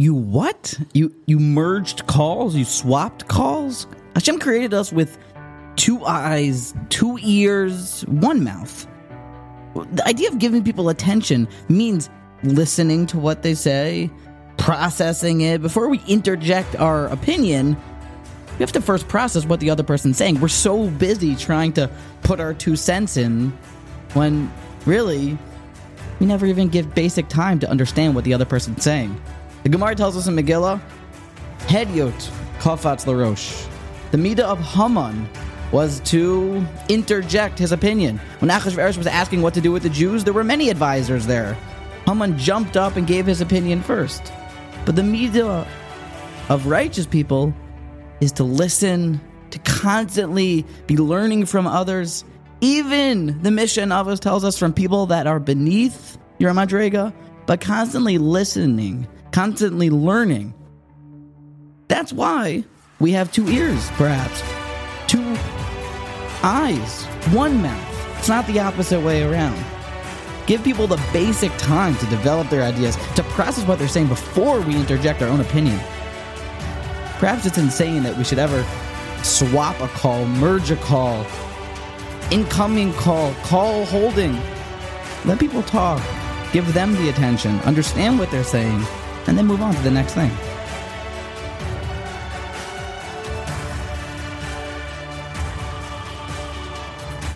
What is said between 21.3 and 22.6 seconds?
trying to put our